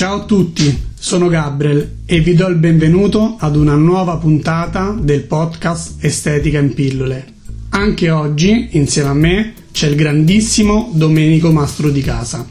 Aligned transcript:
Ciao 0.00 0.22
a 0.22 0.24
tutti, 0.24 0.82
sono 0.98 1.28
Gabriel 1.28 1.98
e 2.06 2.20
vi 2.20 2.32
do 2.32 2.46
il 2.46 2.56
benvenuto 2.56 3.36
ad 3.38 3.54
una 3.54 3.74
nuova 3.74 4.16
puntata 4.16 4.96
del 4.98 5.24
podcast 5.24 6.02
Estetica 6.02 6.58
in 6.58 6.72
pillole. 6.72 7.34
Anche 7.68 8.08
oggi, 8.08 8.68
insieme 8.78 9.08
a 9.10 9.12
me, 9.12 9.52
c'è 9.70 9.88
il 9.88 9.96
grandissimo 9.96 10.90
Domenico 10.94 11.52
Mastro 11.52 11.90
di 11.90 12.00
casa. 12.00 12.48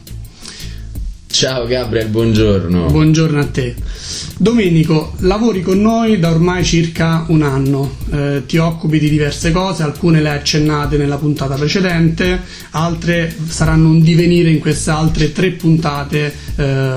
Ciao 1.40 1.66
Gabriel, 1.66 2.08
buongiorno. 2.08 2.90
Buongiorno 2.90 3.40
a 3.40 3.46
te. 3.46 3.74
Domenico, 4.36 5.14
lavori 5.20 5.62
con 5.62 5.80
noi 5.80 6.18
da 6.18 6.30
ormai 6.30 6.62
circa 6.62 7.24
un 7.28 7.40
anno, 7.40 7.96
eh, 8.10 8.42
ti 8.44 8.58
occupi 8.58 8.98
di 8.98 9.08
diverse 9.08 9.50
cose, 9.50 9.82
alcune 9.82 10.20
le 10.20 10.28
hai 10.28 10.36
accennate 10.36 10.98
nella 10.98 11.16
puntata 11.16 11.54
precedente, 11.54 12.42
altre 12.72 13.34
saranno 13.48 13.88
un 13.88 14.02
divenire 14.02 14.50
in 14.50 14.58
queste 14.58 14.90
altre 14.90 15.32
tre 15.32 15.52
puntate 15.52 16.30
eh, 16.56 16.96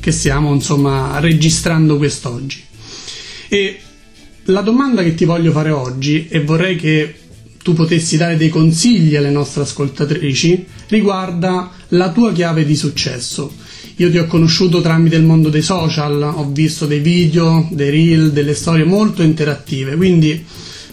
che 0.00 0.10
stiamo 0.10 0.54
insomma 0.54 1.20
registrando 1.20 1.98
quest'oggi. 1.98 2.64
E 3.48 3.78
la 4.44 4.62
domanda 4.62 5.02
che 5.02 5.14
ti 5.14 5.26
voglio 5.26 5.52
fare 5.52 5.68
oggi, 5.68 6.28
e 6.30 6.42
vorrei 6.42 6.76
che 6.76 7.14
tu 7.62 7.74
potessi 7.74 8.16
dare 8.16 8.38
dei 8.38 8.48
consigli 8.48 9.16
alle 9.16 9.28
nostre 9.28 9.64
ascoltatrici, 9.64 10.64
riguarda 10.88 11.72
la 11.88 12.10
tua 12.10 12.32
chiave 12.32 12.64
di 12.64 12.74
successo 12.74 13.64
io 13.98 14.10
ti 14.10 14.18
ho 14.18 14.26
conosciuto 14.26 14.80
tramite 14.80 15.16
il 15.16 15.24
mondo 15.24 15.48
dei 15.48 15.62
social, 15.62 16.22
ho 16.22 16.50
visto 16.50 16.86
dei 16.86 17.00
video, 17.00 17.66
dei 17.70 17.90
reel, 17.90 18.30
delle 18.30 18.54
storie 18.54 18.84
molto 18.84 19.22
interattive, 19.22 19.96
quindi 19.96 20.44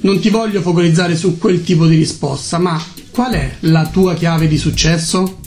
non 0.01 0.19
ti 0.19 0.29
voglio 0.29 0.61
focalizzare 0.61 1.15
su 1.15 1.37
quel 1.37 1.63
tipo 1.63 1.85
di 1.85 1.97
risposta, 1.97 2.59
ma 2.59 2.81
qual 3.11 3.33
è 3.33 3.55
la 3.61 3.87
tua 3.87 4.13
chiave 4.13 4.47
di 4.47 4.57
successo? 4.57 5.39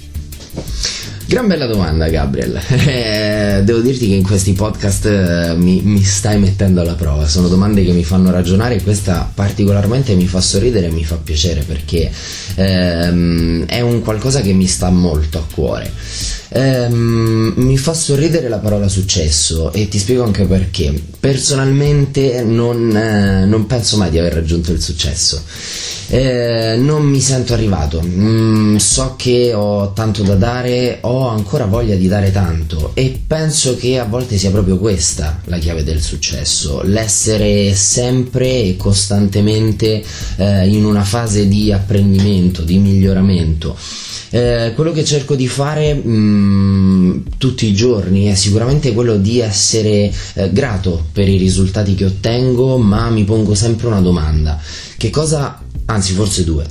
Gran 1.29 1.49
bella 1.49 1.67
domanda, 1.67 2.09
Gabriel. 2.09 2.61
Eh, 2.87 3.63
devo 3.65 3.81
dirti 3.81 4.09
che 4.09 4.15
in 4.15 4.23
questi 4.23 4.53
podcast 4.53 5.07
eh, 5.07 5.55
mi, 5.57 5.81
mi, 5.83 6.03
stai 6.03 6.39
mettendo 6.39 6.83
alla 6.83 6.95
prova. 6.95 7.27
Sono 7.27 7.49
domande 7.49 7.85
che 7.85 7.93
mi 7.93 8.05
fanno 8.05 8.31
ragionare 8.31 8.77
e 8.77 8.83
questa 8.83 9.31
particolarmente 9.33 10.15
mi 10.15 10.27
fa 10.27 10.41
sorridere 10.41 10.87
e 10.87 10.91
mi 10.91 11.05
fa 11.05 11.17
piacere 11.17 11.63
perché 11.63 12.11
ehm, 12.55 13.65
è 13.67 13.81
un 13.81 14.03
qualcosa 14.03 14.41
che 14.41 14.53
mi 14.53 14.67
sta 14.67 14.91
molto 14.91 15.39
a 15.39 15.45
cuore. 15.53 15.91
Ehm, 16.51 17.55
mi 17.57 17.79
fa 17.79 17.95
sorridere 17.95 18.49
la 18.49 18.59
parola 18.59 18.89
successo 18.89 19.73
e 19.73 19.89
ti 19.89 19.99
spiego 19.99 20.23
anche 20.23 20.45
perché. 20.45 20.93
Personalmente 21.19 22.45
non, 22.45 22.95
eh, 22.95 23.47
non 23.47 23.67
penso 23.67 23.97
mai 23.97 24.11
di 24.11 24.19
aver 24.19 24.35
raggiunto 24.35 24.73
il 24.73 24.83
successo. 24.83 25.43
Eh, 26.09 26.77
non 26.79 27.05
mi 27.05 27.21
sento 27.21 27.53
arrivato. 27.55 28.01
Mm, 28.03 28.77
so 28.77 29.15
che 29.17 29.53
ho 29.55 29.93
tanto 29.93 30.23
da 30.23 30.35
dare, 30.35 30.99
ho 31.03 31.29
ancora 31.29 31.67
voglia 31.67 31.97
di 31.97 32.07
dare 32.07 32.31
tanto 32.31 32.93
e 32.95 33.21
penso 33.27 33.77
che 33.77 33.99
a 33.99 34.05
volte 34.05 34.39
sia 34.39 34.51
proprio 34.51 34.79
questa 34.79 35.41
la 35.45 35.59
chiave 35.59 35.83
del 35.83 36.01
successo, 36.01 36.83
l'essere 36.83 37.75
sempre 37.75 38.63
e 38.63 38.77
costantemente 38.77 40.03
eh, 40.37 40.69
in 40.69 40.85
una 40.85 41.05
fase 41.05 41.49
di 41.49 41.73
apprendimento, 41.73 42.63
di 42.63 42.79
miglioramento. 42.79 43.77
Eh, 44.31 44.73
quello 44.75 44.93
che 44.93 45.05
cerco 45.05 45.37
di 45.37 45.47
fare 45.47 45.95
mh, 45.95 46.09
mm, 46.09 47.19
tutti 47.39 47.67
i 47.67 47.75
giorni 47.75 48.27
è 48.27 48.35
sicuramente 48.35 48.93
quello 48.93 49.17
di 49.17 49.41
essere 49.41 50.13
eh, 50.35 50.53
grato 50.53 51.07
per 51.13 51.29
i 51.29 51.37
risultati 51.37 51.95
che 51.95 52.07
ottengo, 52.07 52.77
ma 52.79 53.09
mi 53.11 53.25
pongo 53.25 53.55
sempre 53.55 53.87
una 53.87 54.01
domanda. 54.01 54.61
Che 54.97 55.11
cosa, 55.11 55.63
anzi 55.87 56.13
forse 56.13 56.45
due, 56.45 56.67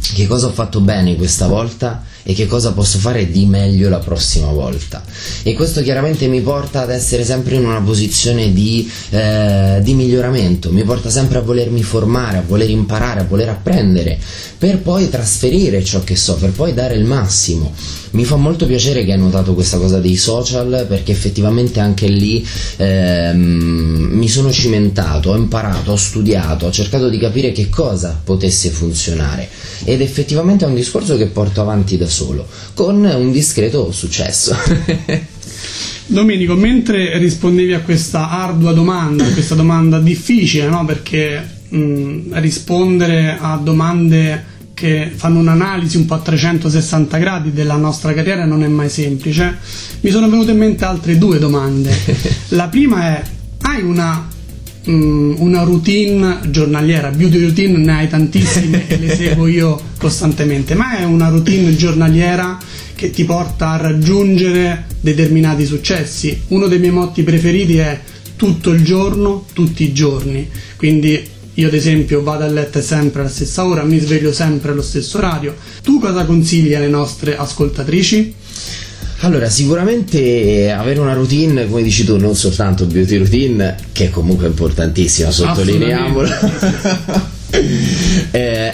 che 0.00 0.26
cosa 0.26 0.46
ho 0.46 0.52
fatto 0.52 0.80
bene 0.80 1.16
questa 1.16 1.46
volta 1.46 2.04
e 2.28 2.34
che 2.34 2.46
cosa 2.48 2.72
posso 2.72 2.98
fare 2.98 3.30
di 3.30 3.46
meglio 3.46 3.88
la 3.88 4.00
prossima 4.00 4.48
volta. 4.48 5.04
E 5.44 5.54
questo 5.54 5.80
chiaramente 5.82 6.26
mi 6.26 6.40
porta 6.40 6.82
ad 6.82 6.90
essere 6.90 7.24
sempre 7.24 7.54
in 7.54 7.64
una 7.64 7.80
posizione 7.80 8.52
di, 8.52 8.90
eh, 9.10 9.78
di 9.80 9.94
miglioramento, 9.94 10.72
mi 10.72 10.82
porta 10.82 11.08
sempre 11.08 11.38
a 11.38 11.42
volermi 11.42 11.84
formare, 11.84 12.38
a 12.38 12.42
voler 12.44 12.68
imparare, 12.68 13.20
a 13.20 13.24
voler 13.24 13.50
apprendere, 13.50 14.18
per 14.58 14.78
poi 14.78 15.08
trasferire 15.08 15.84
ciò 15.84 16.02
che 16.02 16.16
so, 16.16 16.34
per 16.34 16.50
poi 16.50 16.74
dare 16.74 16.96
il 16.96 17.04
massimo. 17.04 17.72
Mi 18.10 18.24
fa 18.24 18.36
molto 18.36 18.66
piacere 18.66 19.04
che 19.04 19.12
hai 19.12 19.18
notato 19.18 19.54
questa 19.54 19.76
cosa 19.78 20.00
dei 20.00 20.16
social 20.16 20.86
perché 20.88 21.12
effettivamente 21.12 21.80
anche 21.80 22.08
lì 22.08 22.44
ehm, 22.76 24.08
mi 24.10 24.28
sono 24.28 24.50
cimentato, 24.50 25.30
ho 25.30 25.36
imparato, 25.36 25.92
ho 25.92 25.96
studiato, 25.96 26.66
ho 26.66 26.70
cercato 26.70 27.08
di 27.08 27.18
capire 27.18 27.52
che 27.52 27.68
cosa 27.68 28.18
potesse 28.24 28.70
funzionare 28.70 29.48
ed 29.84 30.00
effettivamente 30.00 30.64
è 30.64 30.68
un 30.68 30.74
discorso 30.74 31.16
che 31.16 31.26
porto 31.26 31.60
avanti 31.60 31.96
da 31.98 32.08
solo, 32.16 32.46
con 32.74 33.04
un 33.04 33.30
discreto 33.30 33.92
successo. 33.92 34.56
Domenico, 36.08 36.54
mentre 36.54 37.18
rispondevi 37.18 37.74
a 37.74 37.80
questa 37.80 38.30
ardua 38.30 38.72
domanda, 38.72 39.24
a 39.24 39.32
questa 39.32 39.54
domanda 39.54 39.98
difficile, 39.98 40.66
no? 40.68 40.84
perché 40.84 41.46
mh, 41.68 42.40
rispondere 42.40 43.36
a 43.38 43.56
domande 43.56 44.54
che 44.72 45.10
fanno 45.14 45.40
un'analisi 45.40 45.96
un 45.96 46.06
po' 46.06 46.14
a 46.14 46.20
360 46.20 47.18
gradi 47.18 47.52
della 47.52 47.76
nostra 47.76 48.12
carriera 48.14 48.44
non 48.44 48.62
è 48.62 48.68
mai 48.68 48.88
semplice, 48.88 49.56
mi 50.00 50.10
sono 50.10 50.28
venute 50.28 50.52
in 50.52 50.58
mente 50.58 50.84
altre 50.84 51.18
due 51.18 51.38
domande. 51.38 51.94
La 52.48 52.68
prima 52.68 53.16
è, 53.16 53.22
hai 53.62 53.82
una, 53.82 54.28
una 54.86 55.62
routine 55.62 56.38
giornaliera, 56.48 57.10
beauty 57.10 57.40
routine 57.40 57.76
ne 57.78 57.92
hai 57.92 58.08
tantissime 58.08 58.88
e 58.88 58.98
le 58.98 59.14
seguo 59.14 59.46
io 59.46 59.80
costantemente, 59.98 60.74
ma 60.74 60.98
è 60.98 61.04
una 61.04 61.28
routine 61.28 61.74
giornaliera 61.74 62.58
che 62.94 63.10
ti 63.10 63.24
porta 63.24 63.70
a 63.70 63.76
raggiungere 63.76 64.86
determinati 65.00 65.66
successi. 65.66 66.42
Uno 66.48 66.66
dei 66.66 66.78
miei 66.78 66.92
motti 66.92 67.22
preferiti 67.22 67.78
è 67.78 68.00
tutto 68.36 68.70
il 68.70 68.82
giorno, 68.82 69.46
tutti 69.52 69.84
i 69.84 69.92
giorni, 69.92 70.48
quindi 70.76 71.34
io 71.54 71.68
ad 71.68 71.74
esempio 71.74 72.22
vado 72.22 72.44
a 72.44 72.48
letto 72.48 72.80
sempre 72.82 73.20
alla 73.22 73.30
stessa 73.30 73.64
ora, 73.64 73.82
mi 73.82 73.98
sveglio 73.98 74.32
sempre 74.32 74.72
allo 74.72 74.82
stesso 74.82 75.18
orario. 75.18 75.56
Tu 75.82 75.98
cosa 75.98 76.24
consigli 76.24 76.74
alle 76.74 76.88
nostre 76.88 77.36
ascoltatrici? 77.36 78.34
Allora, 79.20 79.48
sicuramente 79.48 80.70
avere 80.70 81.00
una 81.00 81.14
routine, 81.14 81.66
come 81.68 81.82
dici 81.82 82.04
tu, 82.04 82.16
non 82.16 82.34
soltanto 82.34 82.84
beauty 82.84 83.16
routine, 83.16 83.74
che 83.92 84.06
è 84.06 84.10
comunque 84.10 84.46
importantissima, 84.46 85.30
sottolineiamolo. 85.30 86.28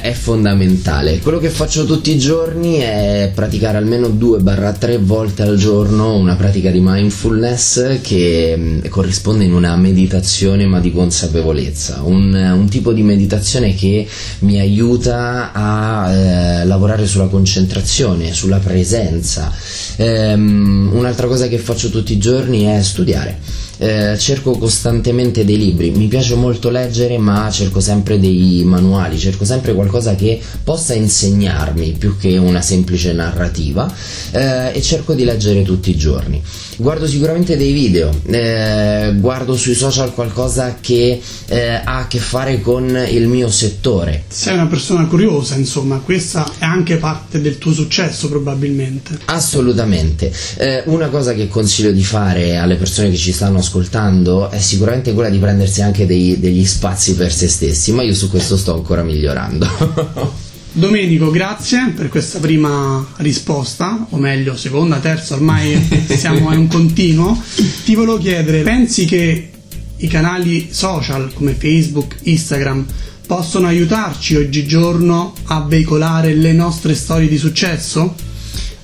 è, 0.01 0.13
fondamentale. 0.13 1.19
Quello 1.19 1.39
che 1.39 1.51
faccio 1.51 1.85
tutti 1.85 2.13
i 2.13 2.19
giorni 2.19 2.77
è 2.77 3.31
praticare 3.35 3.77
almeno 3.77 4.09
2-3 4.09 4.99
volte 4.99 5.43
al 5.43 5.57
giorno 5.57 6.17
una 6.17 6.37
pratica 6.37 6.71
di 6.71 6.81
mindfulness 6.81 8.01
che 8.01 8.55
mm, 8.57 8.79
corrisponde 8.89 9.45
in 9.45 9.53
una 9.53 9.77
meditazione 9.77 10.67
ma 10.67 10.81
di 10.81 10.93
consapevolezza, 10.93 12.03
un, 12.03 12.33
un 12.35 12.69
tipo 12.69 12.93
di 12.93 13.03
meditazione 13.03 13.75
che 13.75 14.07
mi 14.41 14.59
aiuta 14.61 15.53
a 15.53 16.13
eh, 16.13 16.65
lavorare 16.65 17.07
sulla 17.07 17.27
concentrazione, 17.27 18.33
sulla 18.33 18.59
presenza. 18.59 19.53
Ehm, 19.97 20.91
un'altra 20.93 21.27
cosa 21.27 21.49
che 21.49 21.59
faccio 21.59 21.91
tutti 21.91 22.13
i 22.13 22.19
giorni 22.19 22.65
è 22.65 22.83
studiare 22.83 23.39
eh, 23.83 24.17
cerco 24.17 24.57
costantemente 24.57 25.45
dei 25.45 25.59
libri, 25.59 25.91
mi 25.91 26.07
piace 26.07 26.37
molto 26.37 26.71
leggere 26.71 27.19
ma 27.19 27.51
cerco 27.51 27.81
sempre 27.81 28.21
dei 28.21 28.63
manuali, 28.65 29.19
cerco 29.19 29.45
sempre 29.45 29.75
qualcosa 29.75 30.15
che 30.15 30.41
possa 30.63 30.95
insegnarmi 30.95 31.97
più 31.99 32.17
che 32.17 32.37
una 32.37 32.61
semplice 32.61 33.13
narrativa 33.13 33.93
eh, 34.31 34.71
e 34.73 34.81
cerco 34.83 35.15
di 35.15 35.25
leggere 35.25 35.63
tutti 35.65 35.91
i 35.91 35.97
giorni. 35.97 36.41
Guardo 36.83 37.07
sicuramente 37.07 37.57
dei 37.57 37.71
video, 37.71 38.11
eh, 38.27 39.15
guardo 39.19 39.57
sui 39.57 39.75
social 39.77 40.13
qualcosa 40.13 40.79
che 40.81 41.21
eh, 41.47 41.75
ha 41.75 41.99
a 41.99 42.07
che 42.09 42.19
fare 42.19 42.61
con 42.61 43.07
il 43.09 43.29
mio 43.29 43.49
settore. 43.51 44.25
Sei 44.27 44.55
una 44.55 44.67
persona 44.67 45.07
curiosa, 45.07 45.55
insomma, 45.55 45.99
questa 45.99 46.45
è 46.59 46.65
anche 46.65 46.97
parte 46.97 47.41
del 47.41 47.59
tuo 47.59 47.73
successo 47.73 48.29
probabilmente. 48.29 49.17
Assolutamente. 49.27 50.33
Eh, 50.57 50.83
una 50.87 51.07
cosa 51.07 51.35
che 51.35 51.47
consiglio 51.47 51.93
di 51.93 52.03
fare 52.03 52.57
alle 52.57 52.75
persone 52.75 53.11
che 53.11 53.17
ci 53.17 53.31
stanno 53.31 53.59
ascoltando 53.59 54.51
è 54.51 54.59
sicuramente 54.59 55.13
quella 55.13 55.31
di 55.31 55.39
prendersi 55.39 55.83
anche 55.83 56.05
dei, 56.05 56.41
degli 56.41 56.65
spazi 56.65 57.15
per 57.15 57.33
se 57.33 57.47
stessi, 57.47 57.93
ma 57.93 58.03
io 58.03 58.13
su 58.13 58.29
questo 58.29 58.57
sto 58.57 58.75
ancora 58.75 59.05
migliorando. 59.05 60.41
Domenico, 60.75 61.31
grazie 61.31 61.93
per 61.95 62.09
questa 62.09 62.39
prima 62.39 63.07
risposta, 63.17 64.07
o 64.09 64.17
meglio, 64.17 64.57
seconda, 64.57 65.01
terza, 65.01 65.35
ormai 65.35 65.79
siamo 66.17 66.51
in 66.51 66.61
un 66.61 66.67
continuo. 66.67 67.39
Ti 67.85 67.95
volevo 67.95 68.17
chiedere, 68.17 68.63
pensi 68.63 69.05
che 69.05 69.51
i 69.97 70.07
canali 70.07 70.69
social 70.73 71.31
come 71.35 71.53
Facebook, 71.53 72.17
Instagram 72.23 72.87
possono 73.27 73.67
aiutarci 73.67 74.37
oggigiorno 74.37 75.35
a 75.45 75.61
veicolare 75.61 76.35
le 76.35 76.55
nostre 76.55 76.95
storie 76.95 77.29
di 77.29 77.37
successo? 77.37 78.15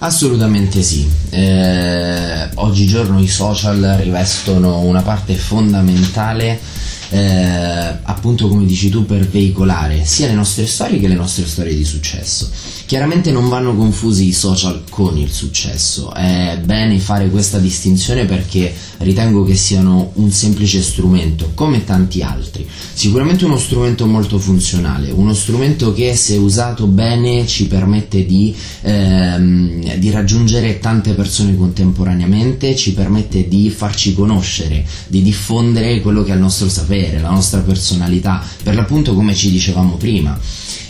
Assolutamente 0.00 0.82
sì. 0.82 1.08
Eh, 1.30 2.50
oggigiorno 2.56 3.18
i 3.18 3.28
social 3.28 3.98
rivestono 4.02 4.80
una 4.80 5.00
parte 5.00 5.34
fondamentale 5.34 6.60
eh, 7.10 7.96
appunto 8.02 8.48
come 8.48 8.66
dici 8.66 8.90
tu 8.90 9.06
per 9.06 9.26
veicolare 9.26 10.04
sia 10.04 10.26
le 10.26 10.34
nostre 10.34 10.66
storie 10.66 10.98
che 10.98 11.08
le 11.08 11.14
nostre 11.14 11.46
storie 11.46 11.74
di 11.74 11.84
successo 11.84 12.50
Chiaramente 12.88 13.32
non 13.32 13.50
vanno 13.50 13.76
confusi 13.76 14.28
i 14.28 14.32
social 14.32 14.84
con 14.88 15.18
il 15.18 15.30
successo, 15.30 16.10
è 16.14 16.58
bene 16.64 16.98
fare 16.98 17.28
questa 17.28 17.58
distinzione 17.58 18.24
perché 18.24 18.72
ritengo 19.00 19.44
che 19.44 19.56
siano 19.56 20.12
un 20.14 20.30
semplice 20.30 20.80
strumento, 20.80 21.50
come 21.52 21.84
tanti 21.84 22.22
altri. 22.22 22.66
Sicuramente 22.94 23.44
uno 23.44 23.58
strumento 23.58 24.06
molto 24.06 24.38
funzionale, 24.38 25.10
uno 25.10 25.34
strumento 25.34 25.92
che 25.92 26.16
se 26.16 26.38
usato 26.38 26.86
bene 26.86 27.46
ci 27.46 27.66
permette 27.66 28.24
di, 28.24 28.56
ehm, 28.80 29.96
di 29.96 30.10
raggiungere 30.10 30.78
tante 30.78 31.12
persone 31.12 31.58
contemporaneamente, 31.58 32.74
ci 32.74 32.94
permette 32.94 33.48
di 33.48 33.68
farci 33.68 34.14
conoscere, 34.14 34.82
di 35.08 35.20
diffondere 35.20 36.00
quello 36.00 36.24
che 36.24 36.30
è 36.30 36.36
il 36.36 36.40
nostro 36.40 36.70
sapere, 36.70 37.20
la 37.20 37.28
nostra 37.28 37.60
personalità, 37.60 38.42
per 38.62 38.74
l'appunto 38.74 39.12
come 39.12 39.34
ci 39.34 39.50
dicevamo 39.50 39.96
prima. 39.96 40.40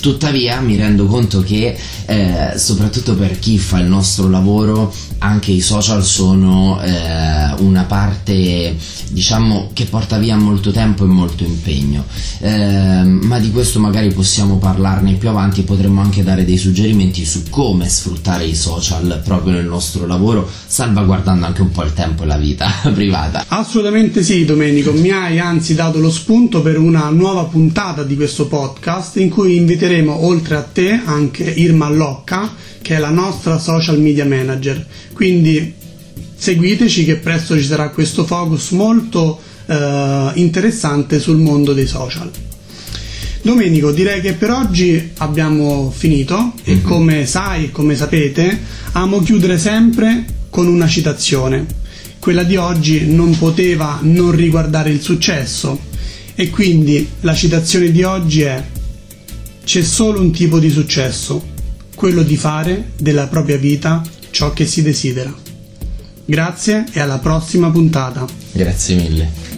Tuttavia 0.00 0.60
mi 0.60 0.76
rendo 0.76 1.06
conto 1.06 1.42
che 1.42 1.76
eh, 2.06 2.52
soprattutto 2.56 3.14
per 3.14 3.38
chi 3.38 3.58
fa 3.58 3.78
il 3.80 3.88
nostro 3.88 4.28
lavoro 4.28 4.92
anche 5.18 5.50
i 5.50 5.60
social 5.60 6.04
sono 6.04 6.80
eh, 6.80 7.52
una 7.58 7.82
parte 7.82 8.76
diciamo 9.10 9.70
che 9.72 9.86
porta 9.86 10.18
via 10.18 10.36
molto 10.36 10.70
tempo 10.70 11.04
e 11.04 11.08
molto 11.08 11.44
impegno. 11.44 12.04
Eh, 12.40 13.02
ma 13.02 13.38
di 13.38 13.50
questo 13.50 13.80
magari 13.80 14.12
possiamo 14.12 14.58
parlarne 14.58 15.14
più 15.14 15.28
avanti 15.28 15.60
e 15.60 15.64
potremmo 15.64 16.00
anche 16.00 16.22
dare 16.22 16.44
dei 16.44 16.56
suggerimenti 16.56 17.24
su 17.24 17.44
come 17.50 17.88
sfruttare 17.88 18.44
i 18.44 18.54
social 18.54 19.20
proprio 19.24 19.54
nel 19.54 19.66
nostro 19.66 20.06
lavoro 20.06 20.48
salvaguardando 20.66 21.46
anche 21.46 21.62
un 21.62 21.70
po' 21.70 21.82
il 21.82 21.92
tempo 21.92 22.22
e 22.22 22.26
la 22.26 22.36
vita 22.36 22.70
privata. 22.94 23.44
Assolutamente 23.48 24.22
sì 24.22 24.44
Domenico. 24.44 24.92
Mi 24.92 25.10
hai 25.10 25.38
anzi 25.40 25.74
dato 25.74 25.98
lo 25.98 26.10
spunto 26.10 26.62
per 26.62 26.78
una 26.78 27.08
nuova 27.10 27.44
puntata 27.44 28.04
di 28.04 28.14
questo 28.14 28.46
podcast 28.46 29.16
in 29.16 29.30
cui 29.30 29.56
inviteremo 29.88 30.24
oltre 30.26 30.56
a 30.56 30.62
te 30.62 31.00
anche 31.02 31.44
Irma 31.44 31.88
Locca 31.88 32.54
che 32.82 32.96
è 32.96 32.98
la 32.98 33.10
nostra 33.10 33.58
social 33.58 33.98
media 34.00 34.24
manager. 34.24 34.84
Quindi 35.12 35.74
seguiteci 36.36 37.04
che 37.04 37.16
presto 37.16 37.56
ci 37.56 37.64
sarà 37.64 37.88
questo 37.90 38.24
focus 38.24 38.70
molto 38.70 39.40
eh, 39.66 40.30
interessante 40.34 41.18
sul 41.18 41.38
mondo 41.38 41.72
dei 41.72 41.86
social. 41.86 42.30
Domenico, 43.42 43.90
direi 43.92 44.20
che 44.20 44.34
per 44.34 44.50
oggi 44.50 45.10
abbiamo 45.18 45.90
finito 45.94 46.52
e 46.64 46.74
mm-hmm. 46.74 46.82
come 46.82 47.26
sai 47.26 47.70
come 47.70 47.96
sapete 47.96 48.60
amo 48.92 49.20
chiudere 49.20 49.58
sempre 49.58 50.24
con 50.50 50.66
una 50.66 50.86
citazione. 50.86 51.66
Quella 52.18 52.42
di 52.42 52.56
oggi 52.56 53.06
non 53.06 53.36
poteva 53.38 54.00
non 54.02 54.32
riguardare 54.32 54.90
il 54.90 55.00
successo 55.00 55.78
e 56.34 56.50
quindi 56.50 57.08
la 57.20 57.34
citazione 57.34 57.90
di 57.90 58.02
oggi 58.02 58.42
è 58.42 58.62
c'è 59.68 59.82
solo 59.82 60.22
un 60.22 60.32
tipo 60.32 60.58
di 60.58 60.70
successo, 60.70 61.44
quello 61.94 62.22
di 62.22 62.38
fare 62.38 62.92
della 62.98 63.26
propria 63.26 63.58
vita 63.58 64.02
ciò 64.30 64.54
che 64.54 64.64
si 64.64 64.80
desidera. 64.80 65.30
Grazie 66.24 66.86
e 66.90 67.00
alla 67.00 67.18
prossima 67.18 67.70
puntata. 67.70 68.24
Grazie 68.52 68.94
mille. 68.96 69.57